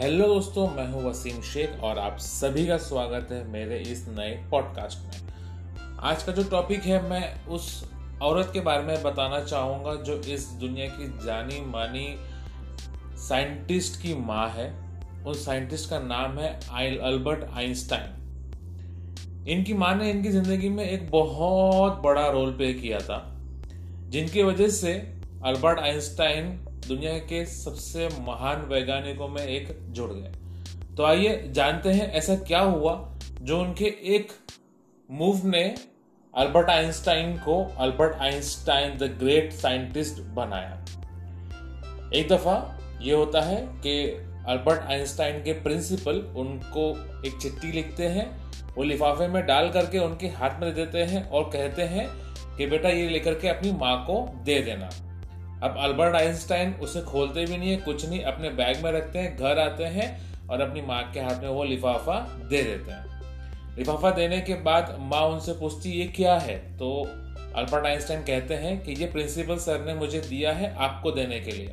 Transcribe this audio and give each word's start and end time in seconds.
Hello 0.00 0.26
दोस्तों, 0.26 0.66
मैं 0.68 0.86
हूँ 0.88 1.02
वसीम 1.04 1.40
शेख 1.42 1.82
और 1.82 1.98
आप 1.98 2.16
सभी 2.18 2.66
का 2.66 2.76
स्वागत 2.76 3.28
है 3.32 3.42
मेरे 3.48 3.76
इस 3.82 4.04
नए 4.08 4.30
पॉडकास्ट 4.50 4.98
में। 4.98 5.96
आज 6.00 6.22
का 6.22 6.32
जो 6.32 6.42
टॉपिक 6.44 6.82
है, 6.82 6.98
मैं 7.10 7.46
उस 7.46 7.68
औरत 8.22 8.50
के 8.52 8.60
बारे 8.60 8.82
में 8.82 9.02
बताना 9.02 9.40
चाहूँगा 9.40 9.94
जो 10.02 10.14
इस 10.34 10.46
दुनिया 10.60 10.88
की 10.88 11.06
जानी 11.24 11.60
मानी 11.66 12.06
साइंटिस्ट 13.18 14.00
की 14.02 14.14
माँ 14.16 14.48
है। 14.48 14.68
उस 15.24 15.44
साइंटिस्ट 15.46 15.90
का 15.90 15.98
नाम 16.00 16.38
है 16.38 16.58
आइल 16.72 16.98
अल्बर्ट 17.02 17.44
आइंस्टाइन। 17.54 19.48
इनकी 19.48 19.74
माँ 19.74 19.94
ने 19.94 20.10
इनकी 20.10 20.28
ज़िंदगी 20.28 20.68
में 20.68 20.84
एक 20.84 21.10
बहुत 21.10 22.02
बड़ा 22.02 22.28
रोल 22.28 22.56
प्ले 22.56 22.72
किया 22.74 22.98
था, 23.00 23.22
जिनकी 24.10 24.42
वजह 24.42 24.68
से 24.74 24.94
अल्बर्ट 25.44 25.78
आइंस्टाइन 25.80 26.56
दुनिया 26.88 27.12
के 27.18 27.44
सबसे 27.46 28.08
महान 28.20 28.60
वैज्ञानिकों 28.62 29.28
में 29.28 29.42
एक 29.42 29.68
जुड़ 29.92 30.10
गए। 30.12 30.32
तो 30.96 31.04
आइए 31.04 31.48
जानते 31.52 31.92
हैं 31.92 32.10
ऐसा 32.12 32.34
क्या 32.36 32.60
हुआ 32.60 32.92
जो 33.40 33.58
उनके 33.60 33.84
एक 34.14 34.32
मूव 35.10 35.40
ने 35.46 35.62
अल्बर्ट 36.34 36.70
आइंस्टाइन 36.70 37.36
को 37.38 37.56
Albert 37.78 38.14
Einstein 38.14 38.96
the 38.98 39.02
great 39.18 39.52
scientist 39.52 40.20
बनाया। 40.34 40.84
एक 42.14 42.28
दफ़ा 42.28 42.56
ये 43.02 43.14
होता 43.14 43.40
है 43.40 43.56
कि 43.78 43.98
अल्बर्ट 44.48 44.80
आइंस्टाइन 44.80 45.42
के 45.42 45.52
प्रिंसिपल 45.52 46.20
उनको 46.36 46.90
एक 47.28 47.38
चिट्ठी 47.42 47.72
लिखते 47.72 48.06
हैं, 48.06 48.26
वो 48.76 48.84
लिफाफे 48.84 49.28
में 49.28 49.44
डाल 49.46 49.70
करके 49.70 49.98
उनके 49.98 50.28
हाथ 50.28 50.60
में 50.60 50.74
देते 50.74 51.02
हैं 51.04 51.28
और 51.30 51.50
कहते 51.52 51.82
हैं 51.82 52.08
कि 52.56 52.66
बेटा 52.66 52.88
ये 52.88 53.08
लेकर 53.08 53.34
के 53.34 53.48
अपनी 53.48 53.72
माँ 53.72 53.96
को 54.04 54.20
दे 54.44 54.60
देना। 54.62 54.90
अब 55.62 55.76
अल्बर्ट 55.78 56.14
आइंस्टाइन 56.14 56.72
उसे 56.72 57.00
खोलते 57.00 57.44
भी 57.46 57.56
नहीं 57.56 57.70
है, 57.70 57.76
कुछ 57.76 58.08
नहीं, 58.08 58.22
अपने 58.22 58.50
बैग 58.50 58.84
में 58.84 58.92
रखते 58.92 59.18
हैं, 59.18 59.36
घर 59.36 59.58
आते 59.58 59.84
हैं 59.84 60.36
और 60.48 60.60
अपनी 60.60 60.82
माँ 60.82 61.10
के 61.12 61.20
हाथ 61.20 61.42
में 61.42 61.48
वो 61.48 61.64
लिफाफा 61.64 62.20
दे 62.50 62.62
देते 62.62 62.90
हैं। 62.90 63.06
लिफाफा 63.78 64.10
देने 64.10 64.40
के 64.40 64.54
बाद 64.54 64.96
माँ 65.00 65.22
उनसे 65.22 65.52
पूछती, 65.52 65.90
ये 65.90 66.06
क्या 66.06 66.38
है? 66.38 66.76
तो 66.76 67.02
अल्बर्ट 67.56 67.86
आइंस्टाइन 67.86 68.20
कहते 68.20 68.54
हैं 68.54 68.84
कि, 68.84 68.92
ये 68.92 69.06
प्रिंसिपल 69.06 69.56
सर 69.56 69.84
ने 69.84 69.94
मुझे 69.94 70.20
दिया 70.20 70.52
है 70.52 70.76
आपको 70.76 71.10
देने 71.10 71.40
के 71.40 71.50
लिए। 71.50 71.68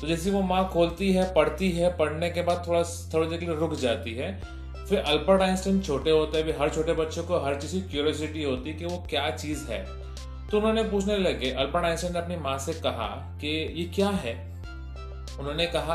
तो 0.00 0.06
जैसे 0.06 0.30
वो 0.30 0.42
माँ 0.42 0.68
खोलती 0.68 1.12
है, 1.12 1.34
पढ़ती 1.34 1.72
है, 1.72 1.96
पढ़ने 1.96 2.30
के 2.30 2.42
बाद 2.42 2.64
थोड़ा, 2.68 2.82
थोड़ी 2.82 3.28
देर 3.28 3.38
के 3.38 3.46
लिए 3.46 3.54
रुक 3.54 3.74
जाती 3.74 4.14
है, 4.14 4.40
फिर 4.88 4.98
अल्बर्ट 4.98 5.42
आइंस्टाइन 5.42 5.80
छोटे 5.80 6.10
होते 6.10 6.38
हैं 6.38 6.60
हर 6.60 6.70
छोटे 6.70 6.92
बच्चों 6.92 7.24
को 7.24 7.38
हर 7.38 7.60
चीज़ 7.60 7.72
की 7.72 7.80
क्यूरियोसिटी 7.80 8.42
होती 8.42 8.70
है 8.70 8.76
कि 8.76 8.84
वो 8.84 9.06
क्या 9.10 9.30
चीज़ 9.30 9.68
है। 9.68 10.01
तो 10.52 10.58
उन्होंने 10.58 10.82
पूछने 10.84 11.16
लगे 11.16 11.50
अल्बर्ट 11.50 11.84
आइंस्टाइन 11.84 12.12
ने 12.14 12.18
अपनी 12.20 12.36
माँ 12.36 12.56
से 12.58 12.72
कहा 12.74 13.06
कि 13.40 13.48
ये 13.76 13.84
क्या 13.94 14.08
है? 14.08 14.34
उन्होंने 15.40 15.66
कहा 15.66 15.94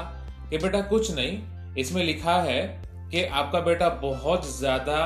कि 0.49 0.57
बेटा 0.57 0.79
कुछ 0.83 1.11
नहीं 1.15 1.73
इसमें 1.77 2.03
लिखा 2.03 2.35
है 2.41 2.61
कि 3.11 3.23
आपका 3.23 3.59
बेटा 3.61 3.89
बहुत 4.01 4.47
ज़्यादा 4.49 4.97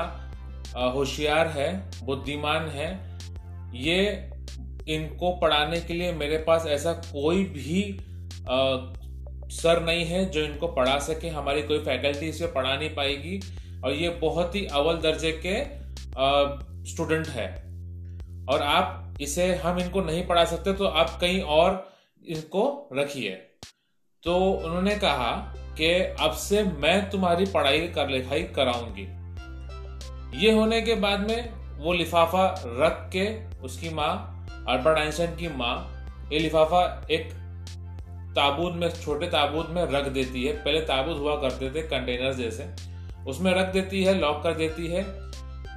होशियार 0.93 1.47
है 1.47 1.69
बुद्धिमान 2.03 2.67
है। 2.69 2.89
ये 3.77 4.29
इनको 4.87 5.31
पढ़ाने 5.31 5.79
के 5.81 5.93
लिए 5.93 6.11
मेरे 6.13 6.37
पास 6.37 6.65
ऐसा 6.67 6.93
कोई 6.93 7.43
भी 7.45 7.81
आ, 8.49 8.57
सर 9.51 9.81
नहीं 9.83 10.05
है 10.05 10.23
जो 10.29 10.41
इनको 10.41 10.67
पढ़ा 10.69 10.97
सके। 10.99 11.29
हमारी 11.29 11.61
कोई 11.63 11.79
फैकल्टी 11.79 12.29
इसे 12.29 12.47
पढ़ा 12.47 12.75
नहीं 12.75 12.89
पाएगी 12.95 13.39
और 13.83 13.91
ये 13.93 14.09
बहुत 14.21 14.55
ही 14.55 14.65
अव्वल 14.67 14.97
दर्जे 15.01 15.31
के 15.45 15.55
स्टूडेंट 16.91 17.27
है। 17.27 17.47
और 18.49 18.61
आप 18.61 19.17
इसे, 19.21 19.55
हम 19.55 19.79
इनको 19.79 20.01
नहीं 20.01 20.25
पढ़ा 20.27 20.45
सकते 20.45 20.73
तो 20.73 20.85
आप 20.85 21.17
कहीं 21.21 21.41
और 21.41 21.91
इनको 22.25 22.89
रखिए। 22.93 23.31
तो 24.23 24.35
उन्होंने 24.37 24.95
कहा 24.95 25.31
कि 25.77 25.91
अब 26.19 26.31
से 26.31 26.63
मैं 26.63 27.09
तुम्हारी 27.09 27.45
पढ़ाई 27.45 27.87
कर, 27.87 28.09
लिखाई 28.09 28.43
कराऊँगी। 28.43 29.07
ये 30.37 30.51
होने 30.51 30.81
के 30.81 30.95
बाद 30.95 31.19
में 31.29 31.49
वो 31.77 31.93
लिफाफा 31.93 32.47
रख 32.65 33.09
के 33.15 33.27
उसकी 33.61 33.89
माँ, 33.89 34.45
अल्बर्ट 34.69 34.97
आइंस्टाइन 34.97 35.35
की 35.35 35.47
माँ, 35.47 36.05
ये 36.33 36.39
लिफाफा 36.39 37.07
एक 37.11 37.31
ताबूत 38.35 38.73
में, 38.73 38.89
छोटे 39.01 39.27
ताबूत 39.27 39.69
में 39.69 39.83
रख 39.83 40.07
देती 40.07 40.43
है। 40.43 40.53
पहले 40.53 40.81
ताबूत 40.81 41.17
हुआ 41.17 41.35
करते 41.35 41.69
थे 41.69 41.81
कंटेनर 41.81 42.33
जैसे। 42.33 42.69
उसमें 43.29 43.53
रख 43.53 43.73
देती 43.73 44.03
है, 44.03 44.13
लॉक 44.19 44.43
कर 44.43 44.53
देती 44.53 44.87
है। 44.87 45.03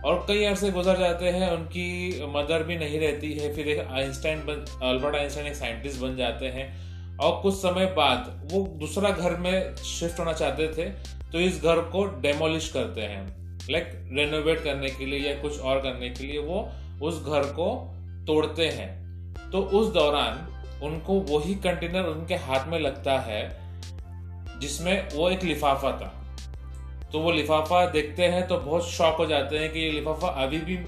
और 0.05 0.25
कई 0.29 0.45
अरसे 0.45 0.71
गुजर 0.71 0.99
जाते 0.99 1.29
हैं, 1.29 1.51
उनकी 1.51 2.25
मदर 2.29 2.63
भी 2.63 2.77
नहीं 2.77 2.99
रहती 3.01 3.33
है, 3.33 3.53
फिर 3.55 3.69
एक 3.69 3.79
आइंस्टाइन 3.81 4.39
बन, 4.39 4.65
अल्बर्ट 4.83 5.17
आइंस्टाइन 5.17 5.47
एक 5.47 5.55
साइंटिस्ट 5.55 6.01
बन 6.01 6.17
जाते 6.17 6.47
हैं। 6.47 7.19
और 7.19 7.41
कुछ 7.43 7.55
समय 7.55 7.87
बाद 7.87 8.49
वो 8.53 8.61
दूसरा 8.79 9.11
घर 9.11 9.37
में 9.37 9.77
शिफ्ट 9.77 10.19
होना 10.19 10.33
चाहते 10.33 10.67
थे 10.69 10.89
तो 11.33 11.41
इस 11.41 11.63
घर 11.63 11.81
को 11.91 12.05
डेमोलिश 12.21 12.69
करते 12.69 13.01
हैं। 13.01 13.69
लाइक 13.71 13.91
रेनोवेट 14.13 14.63
करने 14.65 14.91
के 14.91 15.07
लिए 15.07 15.19
या 15.21 15.35
कुछ 15.43 15.61
और 15.61 15.81
करने 15.81 16.09
के 16.11 16.25
लिए 16.25 16.39
वो 16.39 16.69
उस 17.03 17.23
घर 17.23 17.43
को 17.53 17.69
तोड़ते 18.27 18.67
हैं। 18.69 19.51
तो 19.51 19.61
उस 19.79 19.93
दौरान 19.95 20.83
उनको 20.83 21.15
वही 21.31 21.55
कंटेनर 21.55 22.07
उनके 22.07 22.35
हाथ 22.37 22.67
में 22.69 22.79
लगता 22.81 23.19
है, 23.21 23.43
जिसमें 24.61 25.09
वो 25.15 25.31
एक 25.31 25.45
लिफाफा 25.45 25.91
था। 25.93 26.13
तो 27.15 27.21
वो 27.21 27.33
लिफाफा 27.33 27.85
देखते 27.87 28.23
हैं 28.23 28.47
तो 28.49 28.57
बहुत 28.59 28.89
शौक 28.91 29.17
हो 29.17 29.27
जाते 29.27 29.59
हैं 29.59 29.73
कि 29.73 29.81
ये 29.81 29.91
लिफाफा 29.91 30.29
अभी 30.45 30.59
भी 30.59 30.79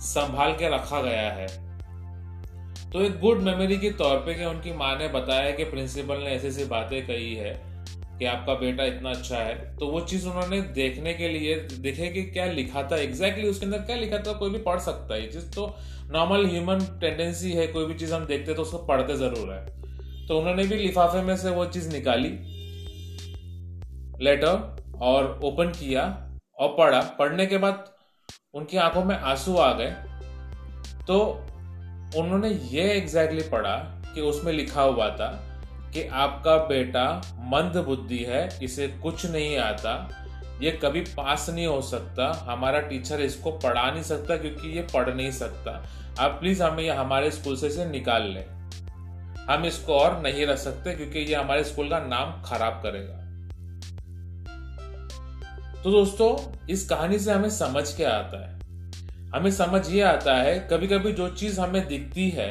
संभाल 0.00 0.52
के 0.52 0.68
रखा 0.68 1.00
गया 1.02 1.30
है। 1.32 1.46
तो 2.90 3.02
एक 3.02 3.18
गुड 3.20 3.42
मेमोरी 3.42 3.76
के 3.76 3.90
तौर 3.90 4.16
पे 4.16 4.34
कि 4.34 4.44
उनकी 4.44 4.72
माँ 4.72 4.98
ने 4.98 5.08
बताया 5.08 5.50
कि 5.50 5.64
प्रिंसिपल 5.64 6.18
ने 6.18 6.30
ऐसी 6.30 6.48
ऐसी 6.48 6.64
बातें 6.64 7.06
कही 7.06 7.34
है 7.34 7.52
कि 8.18 8.24
आपका 8.24 8.54
बेटा 8.54 8.84
इतना 8.84 9.10
अच्छा 9.10 9.36
है। 9.36 9.54
तो 9.76 9.86
वो 9.86 10.00
चीज़ 10.00 10.26
उन्होंने 10.28 10.60
देखने 10.60 11.14
के 11.14 11.28
लिए 11.28 11.54
देखे 11.56 12.08
कि 12.08 12.22
क्या 12.22 12.46
लिखा 12.46 12.82
था 12.82 12.96
एग्जैक्टली 12.96 13.42
exactly 13.42 13.50
उसके 13.50 13.66
अंदर 13.66 13.78
क्या 13.78 13.96
लिखा 13.96 14.18
था 14.18 14.32
कोई 14.32 14.50
भी 14.50 14.58
पढ़ 14.58 14.78
सकता 14.78 15.14
है। 15.14 15.20
ये 15.22 15.28
चीज़ 15.28 15.50
तो 15.50 15.74
नॉर्मल 16.10 16.46
ह्यूमन 16.46 16.78
टेंडेंसी 17.00 17.52
है, 17.52 17.66
कोई 17.66 17.86
भी 17.86 17.94
चीज़ 17.94 18.14
हम 18.14 18.24
देखते 18.26 18.54
तो 18.54 18.62
उसको 18.62 18.78
पढ़ते 18.78 19.16
ज़रूर 19.16 19.52
है। 19.52 20.26
तो 20.26 20.38
उन्होंने 20.38 20.64
भी 20.64 20.76
लिफाफे 20.76 21.22
में 21.22 21.36
से 21.36 21.50
वो 21.50 21.66
चीज़ 21.66 21.92
निकाली। 21.92 22.28
लेटर 24.24 24.75
और 25.02 25.40
ओपन 25.44 25.68
किया 25.68 26.30
और 26.58 26.68
पढ़ा। 26.78 27.00
पढ़ने 27.00 27.46
के 27.46 27.58
बाद 27.58 27.84
उनकी 28.54 28.76
आँखों 28.76 29.04
में 29.04 29.18
आँसू 29.18 29.56
आ 29.56 29.72
गए। 29.72 29.90
तो 31.06 31.18
उन्होंने 32.16 32.48
ये 32.48 32.92
एग्जैक्टली 32.92 33.42
पढ़ा 33.42 33.76
कि 34.14 34.20
उसमें 34.20 34.52
लिखा 34.52 34.82
हुआ 34.82 35.08
था 35.10 35.42
कि 35.94 36.08
आपका 36.08 36.56
बेटा 36.56 37.22
मंद 37.38 37.76
बुद्धि 37.76 38.18
है, 38.18 38.58
इसे 38.62 38.88
कुछ 38.88 39.26
नहीं 39.26 39.58
आता, 39.58 40.08
ये 40.62 40.70
कभी 40.70 41.00
पास 41.00 41.50
नहीं 41.50 41.66
हो 41.66 41.82
सकता, 41.82 42.46
हमारा 42.48 42.80
टीचर 42.80 43.20
इसको 43.20 43.50
पढ़ा 43.50 43.90
नहीं 43.90 44.02
सकता 44.02 44.36
क्योंकि 44.36 44.68
ये 44.68 44.86
पढ़ 44.94 45.14
नहीं 45.14 45.30
सकता। 45.30 45.86
आप 46.18 46.30
प्लीज़ 46.30 46.62
हमें 46.62 46.82
ये 46.84 46.90
हमारे 46.90 47.30
स्कूल 47.30 47.56
से 47.56 47.66
इसे 47.66 47.84
निकाल 47.84 48.22
लें। 48.22 48.44
हम 49.50 49.64
इसको 49.64 49.94
और 49.94 50.20
नहीं 50.20 50.46
रख 50.46 50.58
सकते 50.58 50.94
क्योंकि 50.94 51.18
ये 51.18 51.34
हमारे 51.34 51.64
स्कूल 51.64 51.88
का 51.88 51.98
नाम 51.98 52.42
खराब 52.42 52.72
करेगा। 52.72 53.25
तो 55.86 55.90
दोस्तों, 55.92 56.36
इस 56.68 56.88
कहानी 56.88 57.18
से 57.18 57.32
हमें 57.32 57.50
समझ 57.50 57.82
क्या 57.96 58.12
आता 58.12 58.38
है। 58.38 59.30
हमें 59.30 59.50
समझ 59.50 59.80
ये 59.90 60.00
आता 60.02 60.34
है 60.34 60.58
कभी 60.70 60.86
कभी 60.86 61.12
जो 61.12 61.28
चीज़ 61.30 61.60
हमें 61.60 61.86
दिखती 61.88 62.28
है, 62.30 62.48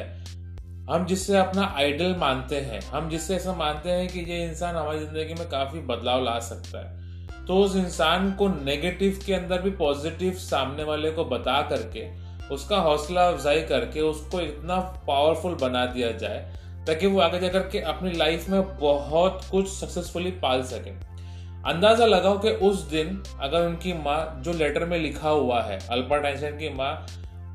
हम 0.90 1.04
जिससे 1.06 1.36
अपना 1.36 1.64
आइडल 1.76 2.14
मानते 2.18 2.60
हैं, 2.60 2.80
हम 2.82 3.08
जिससे 3.10 3.34
ऐसा 3.36 3.54
मानते 3.54 3.90
हैं 3.90 4.06
कि 4.08 4.20
ये 4.20 4.42
इंसान 4.44 4.76
हमारी 4.76 4.98
ज़िंदगी 4.98 5.34
में 5.34 5.48
काफ़ी 5.48 5.80
बदलाव 5.80 6.24
ला 6.24 6.38
सकता 6.40 6.78
है। 6.78 7.44
तो 7.46 7.56
उस 7.56 7.76
इंसान 7.76 8.32
को 8.32 8.48
नेगेटिव 8.48 9.18
के 9.26 9.34
अंदर 9.34 9.60
भी 9.62 9.70
पॉजिटिव 9.76 10.32
सामने 10.40 10.84
वाले 10.84 11.10
को 11.10 11.24
बता 11.24 11.60
करके, 11.62 12.06
उसका 12.54 12.76
हौसला 12.78 13.28
अफजाई 13.28 13.60
करके 13.64 14.00
उसको 14.02 14.40
इतना 14.40 14.78
पावरफुल 15.06 15.54
बना 15.60 15.84
दिया 15.86 16.10
जाए, 16.14 16.40
ताकि 16.86 17.06
वो 17.06 17.20
आगे 17.20 17.40
जाकर 17.40 17.68
के 17.68 17.80
अपनी 17.92 18.12
लाइफ 18.12 18.48
में 18.48 18.78
बहुत 18.78 19.44
कुछ 19.50 19.68
सक्सेसफुली 19.68 20.30
पाल 20.42 20.62
सके। 20.64 20.94
अंदाज़ा 21.66 22.06
लगाओ 22.06 22.38
कि 22.38 22.50
उस 22.62 22.82
दिन 22.90 23.22
अगर 23.40 23.66
उनकी 23.66 23.92
माँ, 23.94 24.42
जो 24.44 24.52
लेटर 24.52 24.84
में 24.84 24.98
लिखा 24.98 25.28
हुआ 25.28 25.62
है, 25.62 25.78
अल्बर्ट 25.90 26.24
आइंस्टाइन 26.24 26.58
की 26.58 26.68
माँ 26.74 27.06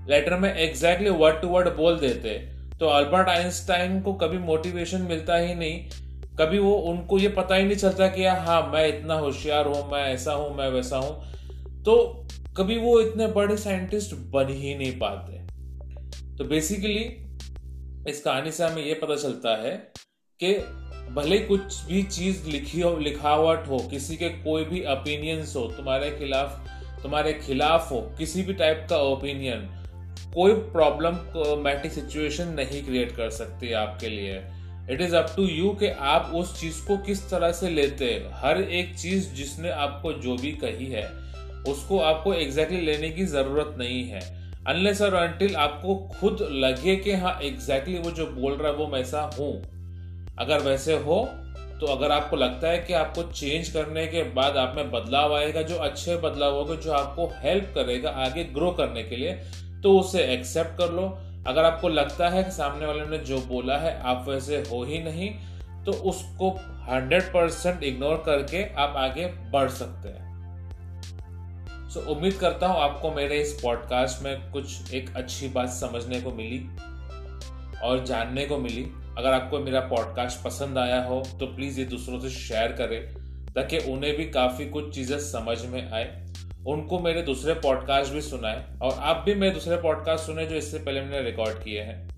लेटर 0.10 0.38
में 0.38 0.54
एग्जैक्टली 0.54 1.10
वर्ड 1.10 1.42
टू 1.42 1.48
वर्ड 1.48 1.70
बोल 1.76 2.00
देते 2.00 2.38
तो 2.80 2.88
अल्बर्ट 2.88 3.30
आइंस्टाइन 3.30 4.00
को 4.02 4.14
कभी 4.14 4.38
मोटिवेशन 4.38 5.02
मिलता 5.02 5.36
ही 5.36 5.54
नहीं। 5.56 5.80
कभी 6.40 6.60
वो 6.60 6.74
उनको 6.90 7.18
ये 7.20 7.28
पता 7.30 7.56
ही 7.56 7.64
नहीं 7.64 7.78
चलता 7.78 8.08
कि 8.08 8.26
हाँ 8.26 8.62
मैं 8.74 8.88
इतना 8.88 9.14
होशियार 9.14 9.68
हूँ, 9.68 9.92
मैं 9.92 10.04
ऐसा 10.04 10.34
हूँ, 10.34 10.56
मैं 10.58 10.70
वैसा 10.70 10.98
हूँ। 10.98 11.84
तो 11.84 12.26
कभी 12.58 12.78
वो 12.78 13.00
इतने 13.02 13.28
बड़े 13.28 13.58
साइंटिस्ट 13.58 14.16
बन 14.32 14.48
ही 14.50 14.76
नहीं 14.76 14.98
पाते। 15.00 15.40
तो 16.38 16.44
बेसिकली 16.44 17.02
इस 18.10 18.22
कहानी 18.22 18.52
से 18.52 18.64
हमें 18.64 18.84
ये 18.84 18.94
पता 18.94 19.16
चलता 19.16 19.56
है 19.62 19.76
कि 20.40 20.54
भले 21.14 21.38
कुछ 21.38 21.84
भी 21.86 22.02
चीज़ 22.04 22.48
लिखी 22.50 22.82
हो, 22.82 22.98
लिखावट 22.98 23.68
हो, 23.68 23.78
किसी 23.92 24.16
के 24.16 24.30
कोई 24.30 24.64
भी 24.64 24.82
ओपिनियंस 24.86 25.56
हो, 25.56 25.66
तुम्हारे 25.68 26.12
खिलाफ 26.12 26.70
तुम्हारे 27.04 27.34
खिलाफ 27.34 27.92
हो, 27.92 28.00
किसी 28.18 28.42
भी 28.42 28.54
टाइप 28.54 28.86
का 28.90 28.98
ओपिनियन 28.98 29.68
कोई 30.34 30.54
प्रॉब्लम 30.54 31.16
मैटिक 31.64 31.92
सिचुएशन 31.92 32.48
नहीं 32.48 32.84
क्रिएट 32.84 33.12
कर 33.12 33.30
सकती 33.30 33.72
आपके 33.74 34.10
लिए। 34.10 34.36
It 34.90 35.02
is 35.02 35.16
up 35.16 35.34
to 35.36 35.46
you 35.46 35.70
कि 35.70 35.88
आप 35.88 36.32
उस 36.36 36.60
चीज़ 36.62 36.86
को 36.88 36.98
किस 36.98 37.30
तरह 37.30 37.52
से 37.52 37.70
लेते 37.70 38.06
हर 38.34 38.62
एक 38.62 38.96
चीज़ 38.96 39.34
जिसने 39.34 39.70
आपको 39.70 40.14
जो 40.14 40.36
भी 40.36 40.52
कही 40.64 40.86
है, 40.86 41.06
उसको 41.68 42.00
आपको 42.00 42.34
एग्जैक्टली 42.34 42.78
exactly 42.78 43.02
लेने 43.02 43.10
की 43.10 43.26
ज़रूरत 43.26 43.76
नहीं 43.78 44.04
है। 44.04 44.22
अनलेस 44.68 45.02
और 45.02 45.14
अनटिल 45.14 45.56
आपको 45.56 45.96
खुद 46.20 46.48
लगे 46.52 46.96
कि 46.96 47.12
हाँ 47.12 47.40
एग्जैक्टली 47.44 47.94
exactly 47.94 48.06
वो 48.06 48.26
जो 48.26 48.42
बोल 48.42 48.54
रहा 48.54 48.72
है, 48.72 48.78
वो 48.78 48.88
वैसा 48.88 49.30
हूँ। 49.40 49.81
अगर 50.40 50.60
वैसे 50.60 50.98
हो 50.98 51.30
तो 51.80 51.88
अगर 51.88 52.12
आपको 52.12 52.36
लगता 52.36 52.68
है 52.68 52.78
कि 52.78 52.94
आपको 52.94 53.24
चेंज 53.24 53.70
करने 53.70 54.08
के 54.08 54.24
बाद 54.24 54.58
आप 54.58 54.76
में 54.76 54.92
बदलाव 54.92 55.36
आएगा 55.36 55.62
जो 55.62 55.76
अच्छे 55.76 56.18
बदलाव 56.18 56.56
होगा 56.56 56.76
जो 56.76 56.92
आपको 56.92 57.28
हेल्प 57.36 57.72
करेगा 57.76 58.10
आगे 58.10 58.44
ग्रो 58.44 58.72
करने 58.72 59.04
के 59.04 59.16
लिए 59.16 59.34
तो 59.84 60.00
उसे 60.00 60.24
एक्सेप्ट 60.24 60.78
कर 60.78 60.92
लो। 60.92 61.04
अगर 61.48 61.64
आपको 61.64 61.90
लगता 61.90 62.30
है 62.30 62.44
कि 62.44 62.52
सामने 62.52 62.86
वाले 62.86 63.06
ने 63.06 63.18
जो 63.18 63.38
बोला 63.38 63.78
है 63.78 64.02
आप 64.02 64.26
वैसे 64.28 64.58
हो 64.58 64.84
ही 64.84 65.00
नहीं 65.04 65.30
तो 65.86 65.92
उसको 65.92 66.50
100 66.90 67.22
परसेंट 67.24 67.84
इग्नोर 67.84 68.24
करके 68.26 68.64
आप 68.74 68.94
आगे 68.98 69.26
बढ़ 69.26 69.70
सकते 69.70 70.10
हैं। 70.10 70.30
सो 71.90 72.00
so, 72.00 72.08
उम्मीद 72.08 72.34
करता 72.34 72.68
हूँ 72.68 72.82
आपको 72.82 73.12
मेरे 73.12 73.42
इस 73.42 73.60
पॉडकास्ट 73.64 74.24
में 74.24 74.52
कुछ 74.52 74.94
एक 74.94 75.16
अच्छी 75.16 75.48
बात 75.48 75.70
समझने 75.70 76.22
को 76.22 76.32
मिली 76.32 76.60
और 77.84 78.04
जानने 78.06 78.46
को 78.46 78.58
मिली। 78.58 78.92
अगर 79.18 79.32
आपको 79.32 79.60
मेरा 79.60 79.80
पॉडकास्ट 79.88 80.44
पसंद 80.44 80.78
आया 80.78 81.02
हो 81.04 81.22
तो 81.40 81.46
प्लीज़ 81.46 81.80
ये 81.80 81.86
दूसरों 81.86 82.20
से 82.20 82.30
शेयर 82.30 82.72
करें, 82.72 83.02
ताकि 83.54 83.78
उन्हें 83.92 84.16
भी 84.18 84.26
काफ़ी 84.30 84.70
कुछ 84.70 84.94
चीज़ें 84.96 85.20
समझ 85.20 85.58
में 85.66 85.92
आए। 85.92 86.06
उनको 86.68 87.00
मेरे 87.00 87.22
दूसरे 87.22 87.54
पॉडकास्ट 87.54 88.14
भी 88.14 88.22
सुनाए, 88.22 88.66
और 88.82 88.94
आप 88.94 89.24
भी 89.26 89.36
मेरे 89.36 89.54
दूसरे 89.54 89.78
पॉडकास्ट 89.78 90.26
सुने 90.26 90.46
जो 90.46 90.56
इससे 90.56 90.80
पहले 90.80 91.02
मैंने 91.02 91.22
रिकॉर्ड 91.22 91.64
किए 91.64 91.82
हैं। 91.82 92.10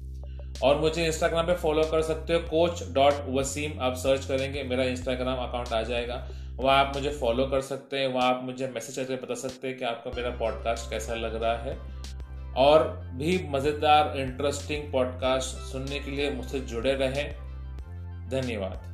और 0.63 0.79
मुझे 0.79 1.05
इंस्टाग्राम 1.05 1.45
पे 1.45 1.53
फॉलो 1.55 1.83
कर 1.83 2.01
सकते 2.01 2.33
हो 2.33 2.39
कोच 2.39 2.83
डॉट 2.93 3.25
वसीम 3.29 3.79
आप 3.81 3.95
सर्च 3.95 4.25
करेंगे, 4.25 4.63
मेरा 4.63 4.83
इंस्टाग्राम 4.83 5.37
अकाउंट 5.39 5.73
आ 5.73 5.81
जाएगा। 5.81 6.27
वहाँ 6.55 6.77
आप 6.77 6.91
मुझे 6.95 7.09
फॉलो 7.09 7.45
कर 7.45 7.61
सकते 7.61 7.97
हैं, 7.97 8.07
वहाँ 8.07 8.27
आप 8.29 8.41
मुझे 8.43 8.67
मैसेज 8.67 8.95
करके 8.95 9.15
बता 9.15 9.35
सकते 9.39 9.67
हैं 9.67 9.77
कि 9.77 9.85
आपको 9.85 10.11
मेरा 10.15 10.29
पॉडकास्ट 10.29 10.89
कैसा 10.89 11.13
लग 11.15 11.41
रहा 11.43 11.57
है। 11.57 11.77
और 12.57 12.87
भी 13.13 13.47
मज़ेदार 13.49 14.17
इंटरेस्टिंग 14.17 14.91
पॉडकास्ट 14.91 15.71
सुनने 15.71 15.99
के 15.99 16.11
लिए 16.11 16.31
मुझसे 16.31 16.59
जुड़े 16.59 16.93
रहें। 16.93 17.31
धन्यवाद। 18.29 18.92